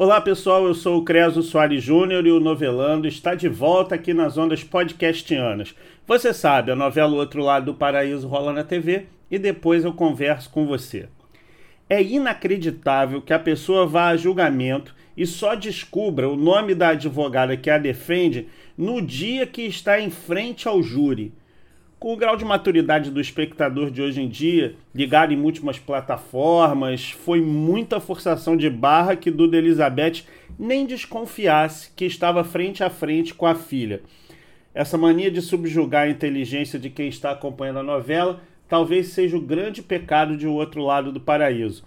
[0.00, 4.14] Olá pessoal, eu sou o Creso Soares Júnior e o Novelando está de volta aqui
[4.14, 5.74] nas ondas podcastianas.
[6.06, 9.92] Você sabe, a novela O Outro Lado do Paraíso rola na TV e depois eu
[9.92, 11.08] converso com você.
[11.90, 17.56] É inacreditável que a pessoa vá a julgamento e só descubra o nome da advogada
[17.56, 18.46] que a defende
[18.76, 21.32] no dia que está em frente ao júri.
[21.98, 27.10] Com o grau de maturidade do espectador de hoje em dia, ligado em múltiplas plataformas,
[27.10, 30.22] foi muita forçação de barra que Duda Elizabeth
[30.56, 34.00] nem desconfiasse que estava frente a frente com a filha.
[34.72, 39.40] Essa mania de subjugar a inteligência de quem está acompanhando a novela talvez seja o
[39.40, 41.82] grande pecado de O Outro Lado do Paraíso.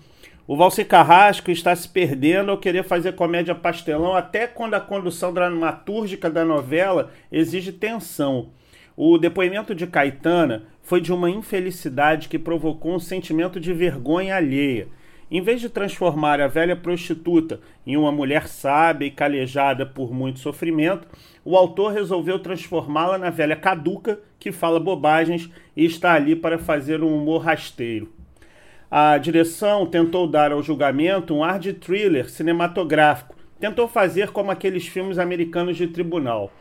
[0.46, 5.34] O Valci Carrasco está se perdendo ao querer fazer comédia pastelão até quando a condução
[5.34, 8.50] dramatúrgica da novela exige tensão.
[9.04, 14.90] O depoimento de Caetana foi de uma infelicidade que provocou um sentimento de vergonha alheia.
[15.32, 20.38] Em vez de transformar a velha prostituta em uma mulher sábia e calejada por muito
[20.38, 21.08] sofrimento,
[21.44, 27.02] o autor resolveu transformá-la na velha caduca que fala bobagens e está ali para fazer
[27.02, 28.14] um humor rasteiro.
[28.92, 34.86] A direção tentou dar ao julgamento um ar de thriller cinematográfico, tentou fazer como aqueles
[34.86, 36.52] filmes americanos de tribunal.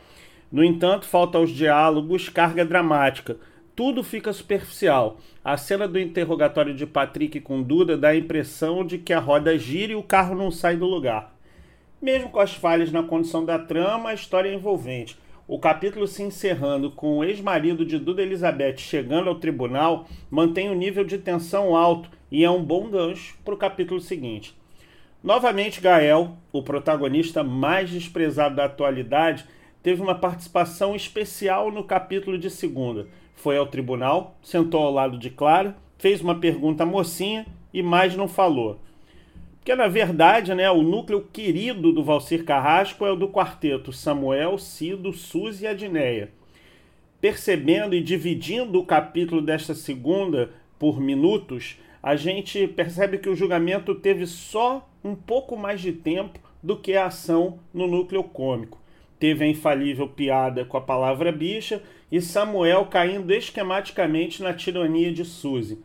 [0.50, 3.36] No entanto, falta aos diálogos carga dramática.
[3.76, 5.18] Tudo fica superficial.
[5.44, 9.56] A cena do interrogatório de Patrick com Duda dá a impressão de que a roda
[9.56, 11.34] gira e o carro não sai do lugar.
[12.02, 15.16] Mesmo com as falhas na condição da trama, a história é envolvente.
[15.46, 20.72] O capítulo se encerrando com o ex-marido de Duda Elizabeth chegando ao tribunal mantém o
[20.72, 24.56] um nível de tensão alto e é um bom gancho para o capítulo seguinte.
[25.22, 29.44] Novamente, Gael, o protagonista mais desprezado da atualidade,
[29.82, 33.06] teve uma participação especial no capítulo de segunda.
[33.34, 38.14] Foi ao tribunal, sentou ao lado de Clara, fez uma pergunta à mocinha e mais
[38.14, 38.78] não falou.
[39.58, 44.58] Porque, na verdade, né, o núcleo querido do Valcir Carrasco é o do quarteto Samuel,
[44.58, 46.30] Cido, Suzy e Adneia.
[47.20, 53.94] Percebendo e dividindo o capítulo desta segunda por minutos, a gente percebe que o julgamento
[53.94, 58.79] teve só um pouco mais de tempo do que a ação no núcleo cômico
[59.20, 65.26] teve a infalível piada com a palavra bicha e Samuel caindo esquematicamente na tirania de
[65.26, 65.78] Suzy.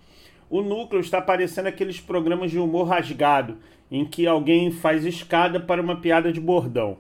[0.49, 3.57] O núcleo está parecendo aqueles programas de humor rasgado,
[3.91, 6.97] em que alguém faz escada para uma piada de bordão.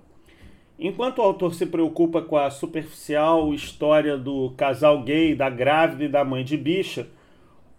[0.77, 6.09] Enquanto o autor se preocupa com a superficial história do casal gay, da grávida e
[6.09, 7.07] da mãe de bicha,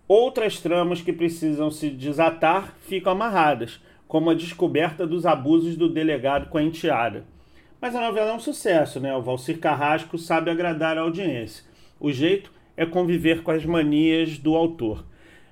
[0.08, 6.48] outras tramas que precisam se desatar ficam amarradas, como a descoberta dos abusos do delegado
[6.48, 7.35] com a enteada.
[7.80, 9.14] Mas a novela é um sucesso, né?
[9.14, 11.64] O Valcir Carrasco sabe agradar a audiência.
[12.00, 15.04] O jeito é conviver com as manias do autor.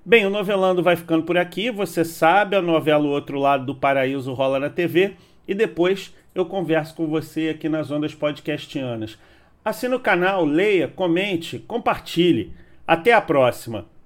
[0.04, 1.70] Bem, o Novelando vai ficando por aqui.
[1.70, 5.14] Você sabe, a novela O Outro Lado do Paraíso rola na TV.
[5.46, 9.18] E depois eu converso com você aqui nas ondas podcastianas.
[9.64, 12.52] Assine o canal, leia, comente, compartilhe.
[12.86, 13.93] Até a próxima!